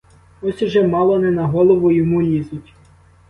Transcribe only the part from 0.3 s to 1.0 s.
Ось уже